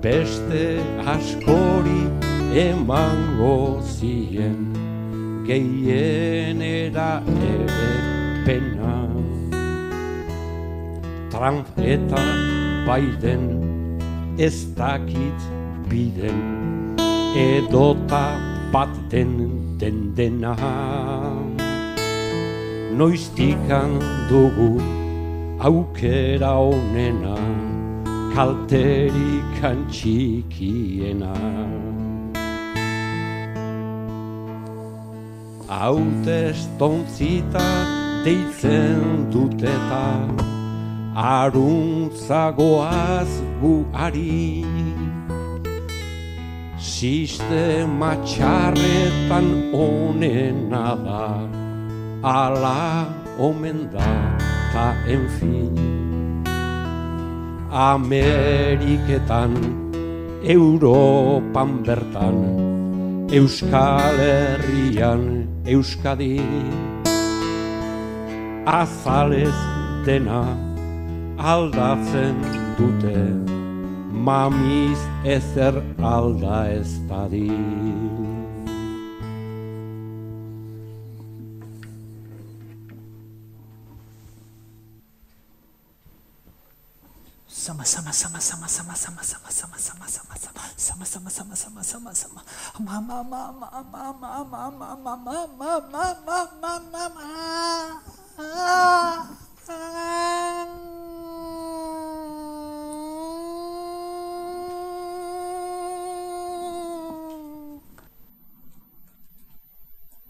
[0.01, 2.07] beste askori
[2.55, 4.73] emango zien.
[5.45, 7.91] Gehienera ere
[8.45, 8.95] pena.
[11.31, 12.23] Trump eta
[12.87, 13.43] Biden
[14.37, 15.39] ez dakit
[15.89, 16.39] biden.
[17.35, 18.39] Edota
[18.71, 20.55] bat den den dena.
[22.95, 24.81] Noiztikan dugu
[25.59, 27.68] aukera onena
[28.35, 31.35] kalterikan txikiena
[35.69, 37.67] hautestontzita
[38.25, 40.07] deitzen duteta,
[41.13, 44.65] aruntzagoaz gu ari.
[46.79, 49.47] Sistema txarretan
[49.87, 51.27] onena da,
[52.23, 53.05] ala
[53.37, 54.11] omen da,
[54.73, 56.08] ta enfin.
[57.69, 59.53] Ameriketan,
[60.41, 62.37] Europan bertan,
[63.29, 66.41] Euskal Herrian, Euskadi,
[68.65, 69.53] azalez
[70.01, 70.49] dena
[71.37, 72.41] aldatzen
[72.73, 73.21] dute,
[74.09, 77.53] mamiz ezer alda ez dadi.
[87.69, 91.83] Sama sama sama sama sama sama sama sama sama sama sama sama sama sama sama
[91.83, 92.41] sama sama
[92.81, 97.27] ma ma ma ma ma ma ma ma ma ma ma ma ma ma ma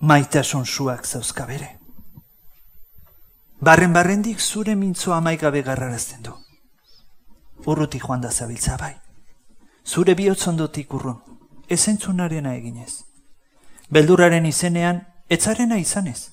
[0.01, 1.79] Maitasun suak zauzka bere.
[3.63, 6.48] Barren barrendik zure mintzoa amaikabe garrarazten du.
[7.70, 8.95] Urruti joan da zabiltza bai.
[9.86, 11.20] Zure bihotzondotik urrun,
[11.70, 13.03] ezentzunarena eginez.
[13.93, 16.32] Beldurraren izenean, etzarena izanez.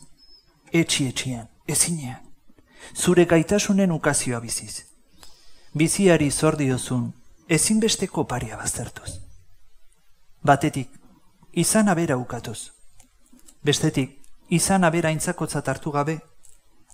[0.72, 2.22] Etxi etxian, ezinean.
[2.95, 4.87] Zure gaitasunen ukazioa biziz.
[5.74, 7.11] Biziari zor diozun,
[7.49, 9.18] ezinbesteko paria baztertuz.
[10.43, 10.89] Batetik,
[11.53, 12.72] izan abera ukatuz.
[13.62, 14.16] Bestetik,
[14.49, 16.18] izan abera intzakotzat hartu gabe,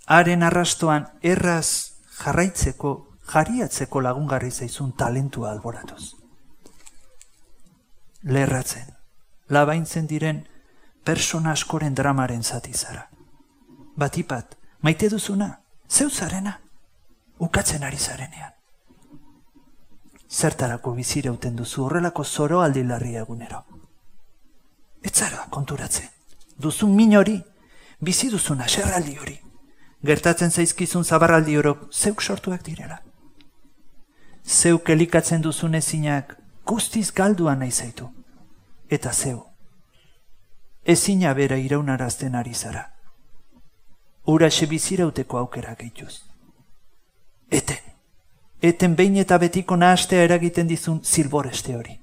[0.07, 6.15] haren arrastoan erraz jarraitzeko jariatzeko lagungarri zaizun talentua alboratuz.
[8.23, 8.89] Lerratzen,
[9.49, 10.43] labaintzen diren
[11.05, 13.09] persona askoren dramaren zati zara.
[13.97, 15.49] Batipat, maite duzuna,
[15.89, 16.59] zeu zarena,
[17.39, 18.53] ukatzen ari zarenean.
[20.33, 23.65] Zertarako bizireuten duzu horrelako zoro aldi larria egunero.
[25.03, 26.09] Ez zara konturatzen,
[26.57, 27.39] duzun min hori,
[28.01, 29.39] bizi duzuna serraldi hori.
[30.03, 33.01] Gertatzen zaizkizun zabarraldi horok zeuk sortuak direla
[34.47, 36.37] zeuk elikatzen duzun ezinak
[36.67, 38.11] guztiz galduan nahi zaitu.
[38.91, 39.45] Eta zeu,
[40.85, 42.89] ezina bera iraunarazten ari zara.
[44.27, 46.23] Ura bizirauteko aukera gehituz.
[47.51, 47.79] Eten,
[48.61, 52.01] eten behin eta betiko nahastea eragiten dizun zilboreste hori.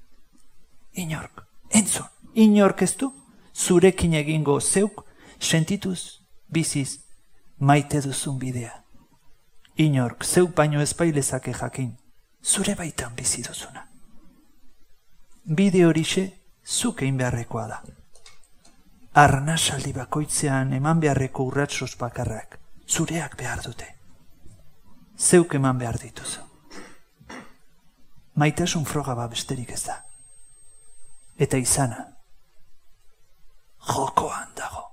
[0.94, 3.14] Inork, entzun, inork ez du,
[3.56, 5.06] zurekin egingo zeuk,
[5.40, 7.00] sentituz, biziz,
[7.58, 8.84] maite duzun bidea.
[9.76, 11.96] Inork, zeuk baino ezpailezake jakin,
[12.44, 13.86] zure baitan bizi duzuna.
[15.46, 16.26] Bide horixe
[16.66, 17.82] zuk egin beharrekoa da.
[19.20, 22.60] Arnasaldi bakoitzean eman beharreko urratsos bakarrak
[22.90, 23.88] zureak behar dute.
[25.18, 26.46] Zeuk eman behar dituzu.
[28.40, 29.98] Maitasun froga ba besterik ez da.
[31.40, 32.06] Eta izana,
[33.94, 34.86] jokoan dago.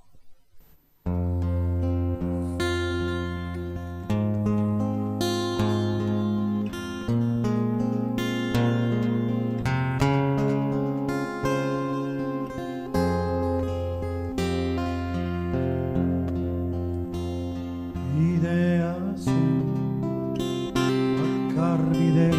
[21.79, 22.36] olvidé.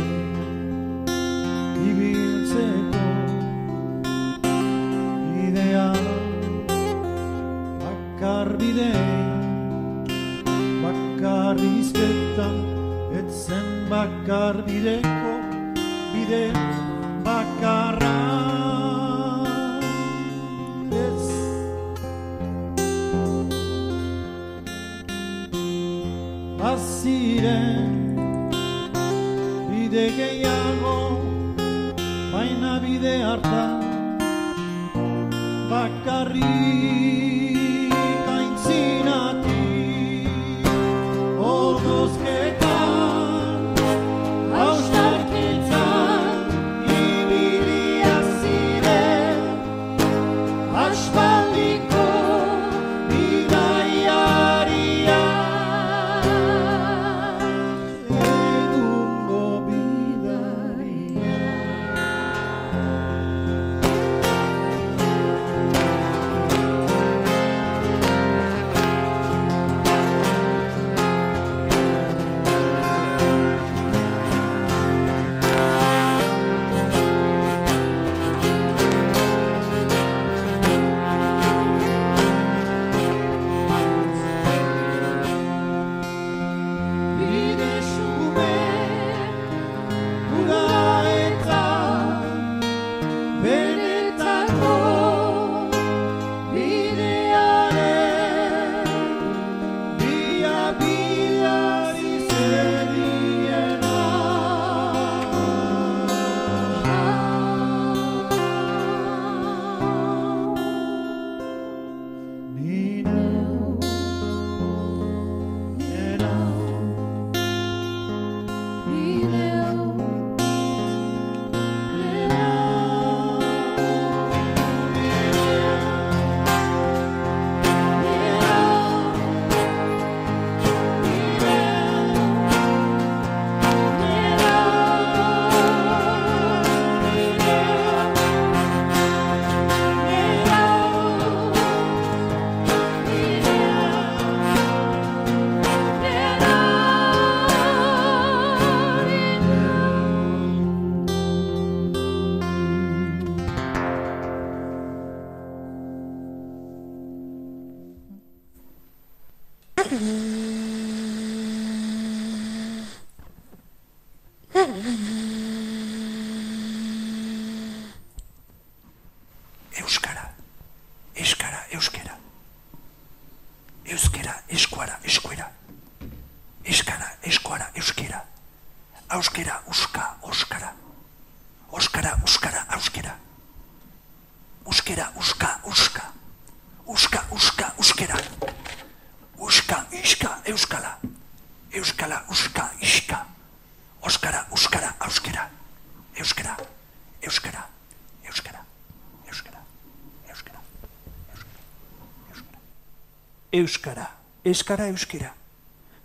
[204.50, 205.34] Eskara euskera.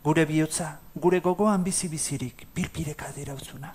[0.03, 3.73] Gure bihotza, gure gogoan bizi-bizirik pirpireka dirautzuna.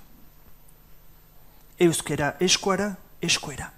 [1.81, 3.71] Euskera eskuara, eskuera.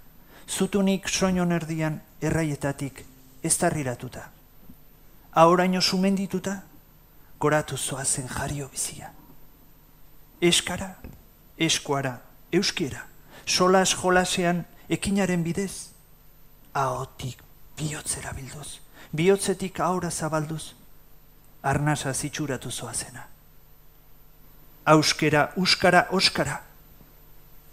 [0.49, 3.05] Zutunik soinon erdian erraietatik
[3.43, 4.24] ez tarriratuta.
[5.32, 6.57] Ahoraino sumendituta,
[7.38, 9.12] goratu zoazen jario bizia.
[10.41, 10.97] Eskara,
[11.59, 12.16] eskuara,
[12.53, 13.05] euskera,
[13.47, 15.93] solas jolasean ekinaren bidez,
[16.74, 17.43] ahotik
[17.78, 18.80] bihotzera bilduz,
[19.12, 20.74] bihotzetik ahora zabalduz,
[21.62, 23.26] arnasa zitsuratu zoazena.
[24.84, 26.61] Auskera, uskara, oskara,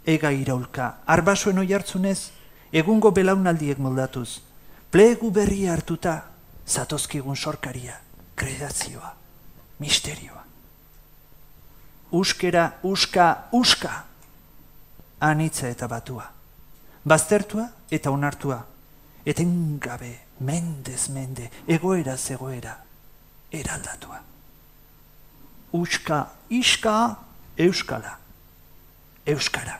[0.05, 2.31] ega iraulka, arbasuen oi hartzunez,
[2.71, 4.41] egungo belaunaldiek moldatuz,
[4.91, 6.21] plegu berri hartuta,
[6.67, 7.95] zatozkigun sorkaria,
[8.35, 9.13] kredazioa,
[9.79, 10.43] misterioa.
[12.11, 13.93] Uskera, uska, uska,
[15.19, 16.27] anitza eta batua.
[17.07, 18.61] Baztertua eta onartua,
[19.25, 22.77] etengabe, mendez mende, egoera zegoera,
[23.51, 24.19] eraldatua.
[25.73, 27.15] Uska, iska,
[27.57, 28.17] euskala,
[29.25, 29.79] euskara.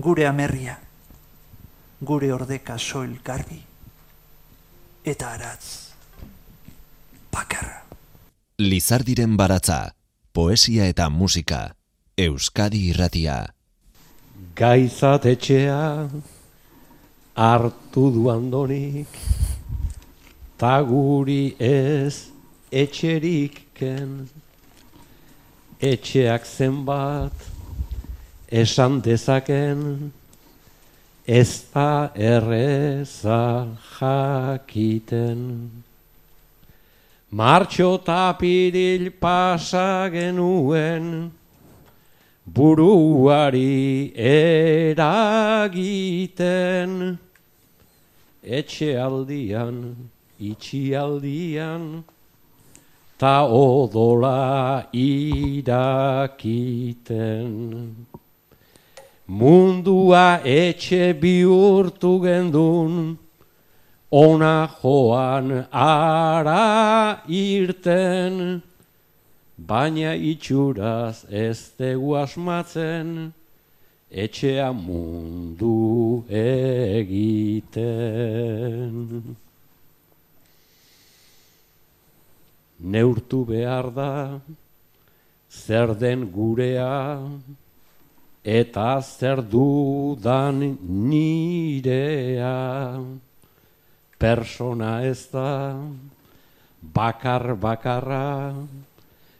[0.00, 0.76] Gure amerria,
[2.04, 3.60] gure ordeka soil garbi,
[5.04, 5.92] eta aratz,
[7.32, 7.82] bakarra.
[8.58, 9.92] Lizardiren baratza,
[10.32, 11.72] poesia eta musika,
[12.16, 13.36] Euskadi irratia.
[14.54, 16.08] Gaizat etxea
[17.34, 19.08] hartu du andonik,
[20.62, 22.30] ta guri ez
[22.70, 24.28] etxerik ken.
[25.82, 27.34] Etxeak zenbat
[28.46, 30.12] esan dezaken,
[31.26, 33.66] ez da erreza
[33.98, 35.40] jakiten.
[37.32, 41.32] Martxo tapiril pasa genuen,
[42.46, 45.58] buruari eragiten,
[48.46, 49.96] etxe aldian,
[50.50, 52.04] itxi aldian,
[53.18, 56.26] ta odola irakiten.
[59.28, 62.94] Mundua etxe bihurtu gendun,
[64.10, 68.62] ona joan ara irten,
[69.56, 73.32] baina itxuraz ez tegu asmatzen,
[74.10, 77.82] etxea mundu egiten.
[82.82, 84.40] Neurtu behar da,
[85.48, 87.22] zer den gurea,
[88.42, 92.98] eta zer dudan nirea.
[94.18, 95.78] Persona ez da,
[96.82, 98.54] bakar bakarra,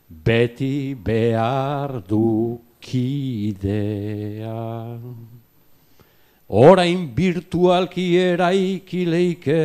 [0.09, 4.55] beti behar du kidea.
[6.49, 9.63] Orain virtualki eraiki leike,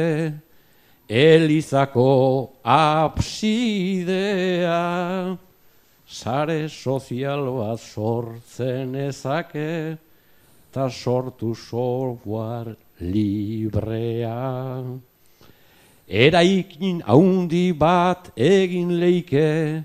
[1.10, 4.12] Elizako absidea,
[6.06, 9.98] sare sozial bat sortzen ezake,
[10.70, 14.84] ta sortu software librea.
[16.10, 19.84] Eraikin haundi bat egin leike,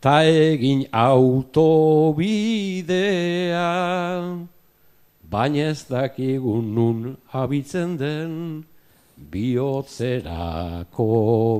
[0.00, 2.26] ta egin autobidea,
[5.30, 8.64] baina ez dakigun nun abitzen den,
[9.30, 11.08] bihotzerako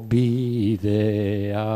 [0.09, 1.67] bidea.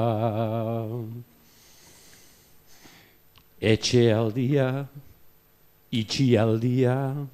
[3.60, 4.86] Etxealdia,
[5.90, 7.26] itxialdia,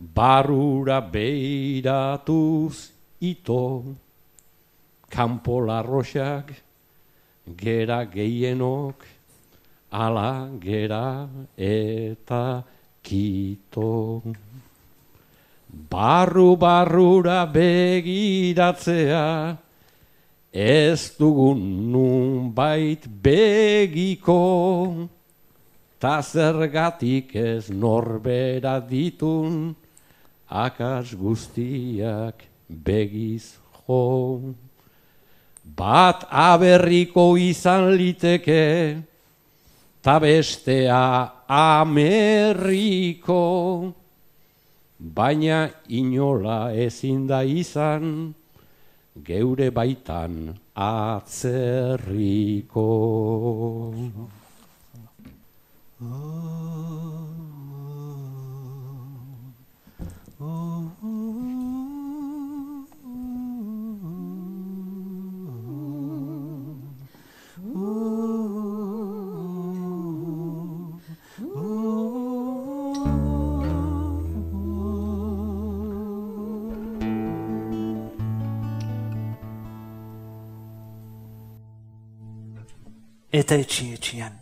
[0.00, 2.90] barura beiratuz
[3.20, 3.84] ito,
[5.10, 6.52] kanpo larroxak,
[7.56, 9.04] gera gehienok,
[9.90, 12.64] ala gera eta
[13.02, 14.22] kito.
[15.68, 19.56] Barru barrura begiratzea,
[20.52, 25.08] ez dugun nun bait begiko,
[26.00, 29.76] ta zergatik ez norbera ditun,
[30.48, 34.54] akas guztiak begiz jo.
[35.76, 39.04] Bat aberriko izan liteke,
[40.00, 43.44] ta bestea ameriko,
[44.98, 48.34] baina inola ezin da izan,
[49.24, 51.68] geure baitan atzerriko.
[83.30, 84.38] Eta etxi etxian.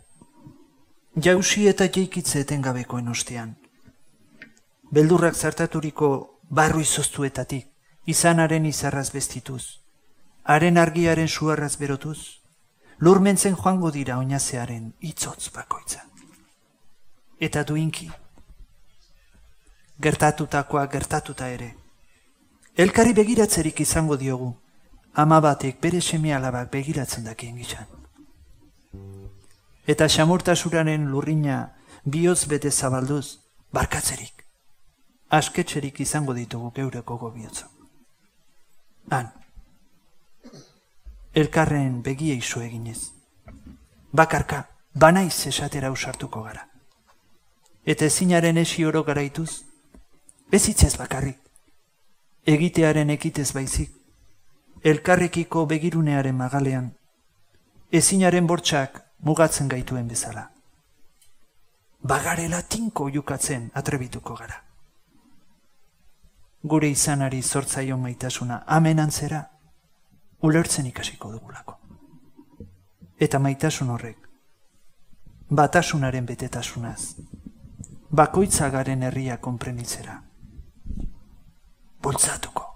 [1.19, 3.57] Jausi eta jeikitze etengabekoen ostean.
[4.95, 6.09] Beldurrak zartaturiko
[6.49, 7.65] barru izoztuetatik,
[8.05, 9.81] izanaren izarraz bestituz,
[10.43, 12.39] haren argiaren suarraz berotuz,
[12.99, 16.05] lurmentzen joango dira oinazearen itzotz bakoitza.
[17.41, 18.09] Eta duinki,
[19.99, 21.73] gertatutakoa gertatuta ere,
[22.77, 24.53] elkari begiratzerik izango diogu,
[25.13, 27.96] ama batek bere seme alabak begiratzen dakien gizan
[29.87, 33.39] eta xamurtasuraren lurrina bioz bete zabalduz,
[33.71, 34.43] barkatzerik,
[35.29, 37.69] asketxerik izango ditugu geureko gobiotza.
[39.09, 39.31] Han,
[41.33, 43.13] elkarren begia iso eginez,
[44.11, 46.67] bakarka, banaiz esatera usartuko gara.
[47.87, 49.63] Eta ezinaren esi oro garaituz,
[50.51, 51.39] bezitzez bakarrik,
[52.43, 53.91] egitearen ekitez baizik,
[54.83, 56.91] elkarrekiko begirunearen magalean,
[57.91, 60.49] ezinaren bortxak mugatzen gaituen bezala.
[62.03, 64.61] Bagarela tinko jukatzen atrebituko gara.
[66.63, 69.43] Gure izanari zortzaio maitasuna amenantzera
[70.41, 71.77] ulertzen ikasiko dugulako.
[73.19, 74.27] Eta maitasun horrek,
[75.49, 77.15] batasunaren betetasunaz,
[78.09, 80.19] bakoitzagaren herria konprenitzera,
[82.03, 82.67] bultzatuko,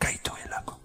[0.00, 0.80] gaituelako.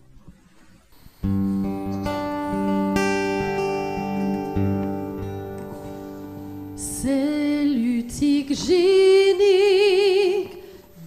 [7.06, 10.50] Cellutique genik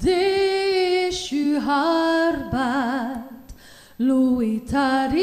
[0.01, 3.47] déchu harbat
[3.99, 5.19] Luitarik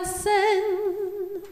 [0.00, 1.42] Herzen.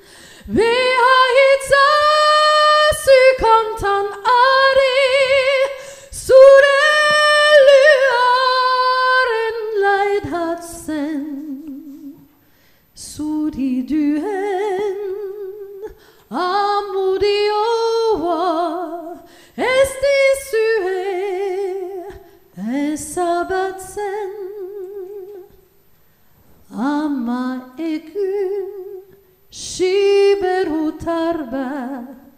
[27.29, 29.05] Ama egun
[29.51, 32.35] siberutar bat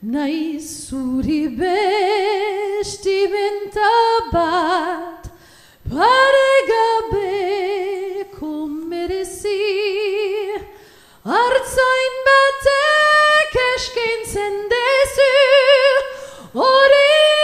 [0.02, 3.94] Nahi zuri besti benta
[4.34, 5.24] bat
[5.92, 7.22] Paregabeko
[8.90, 9.64] merezi
[11.44, 15.34] Artzain batek eskintzen dezu
[16.58, 17.41] Hori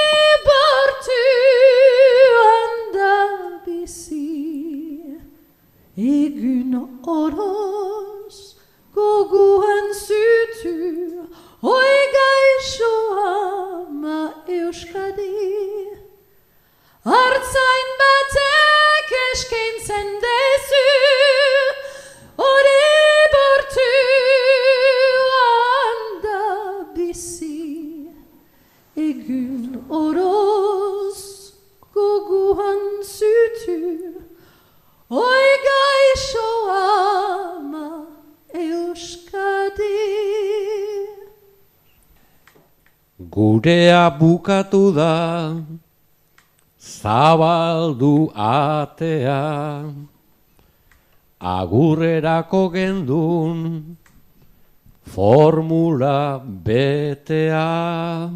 [5.97, 8.55] Egun oroz
[8.93, 11.25] goguan zutu
[11.63, 12.93] Oi gaixo
[13.25, 15.33] ama euskadi.
[17.03, 20.85] Artzain batek eskintzen dezu
[22.37, 22.85] Hori
[23.33, 23.89] bortu
[25.33, 26.41] handa
[26.95, 28.11] bizi.
[28.95, 30.36] Egun oroz
[43.67, 45.51] Gurea bukatu da,
[46.79, 49.91] zabaldu atea,
[51.35, 53.97] agurrerako gendun,
[55.03, 58.31] formula betea.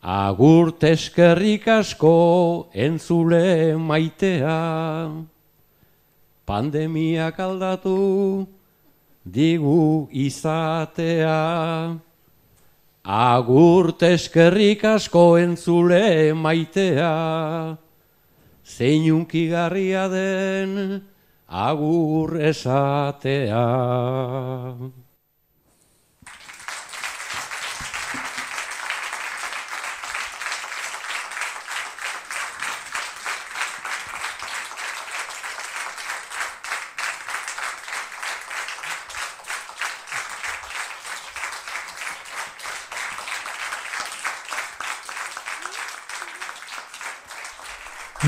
[0.00, 4.56] Agur teskerrik asko entzule maitea,
[6.48, 8.48] pandemiak aldatu
[9.20, 12.07] digu izatea.
[13.08, 17.78] Agur teskerrik asko entzule maitea,
[18.60, 21.00] zeinunkigarria den
[21.48, 23.64] agur esatea.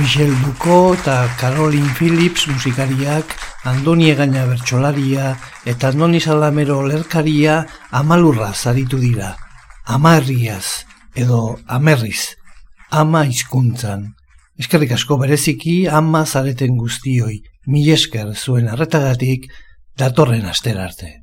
[0.01, 3.35] Michel Buko eta Caroline Phillips musikariak,
[3.69, 5.35] Andoni Egaña bertsolaria
[5.69, 9.37] eta Andoni Salamero lerkaria amalurra zaritu dira.
[9.85, 12.37] Amarriaz edo amerriz,
[12.91, 14.15] ama hizkuntzan.
[14.57, 19.51] Eskerrik asko bereziki ama zareten guztioi, mi esker zuen arretagatik
[20.01, 21.20] datorren astera arte.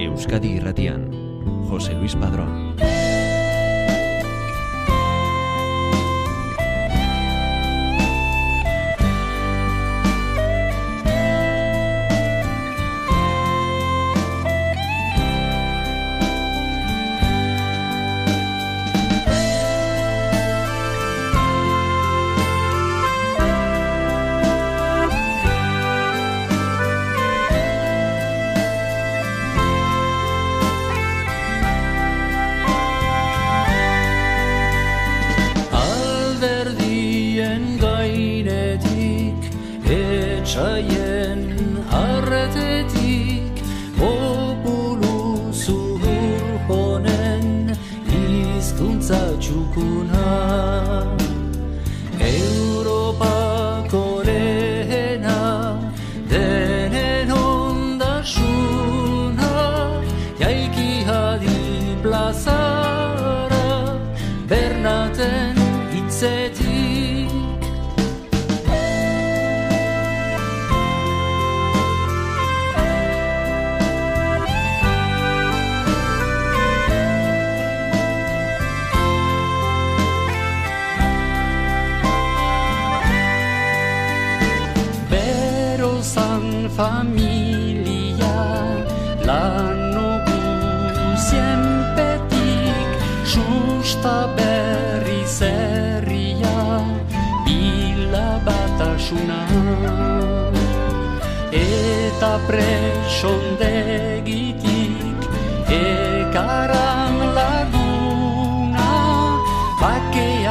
[0.00, 1.10] Euskadi irratian.
[1.68, 2.91] Jose Luis Padrón.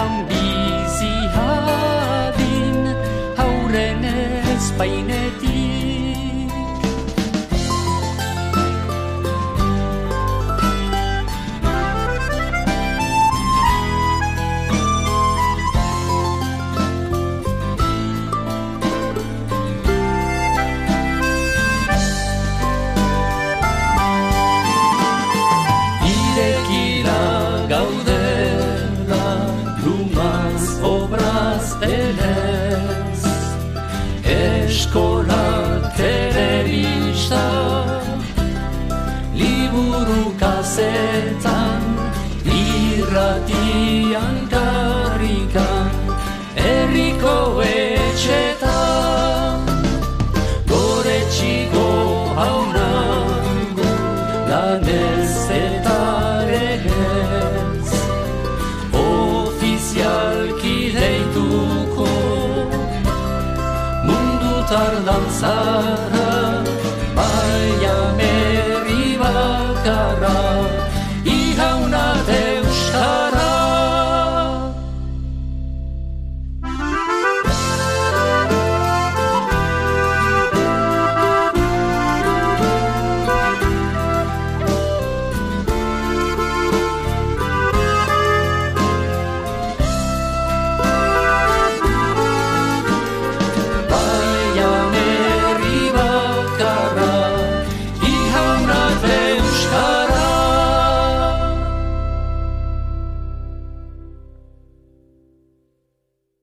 [0.02, 0.41] I'm